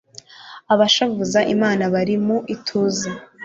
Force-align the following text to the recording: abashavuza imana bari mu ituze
abashavuza 0.73 1.39
imana 1.53 1.83
bari 1.93 2.15
mu 2.25 2.37
ituze 2.55 3.09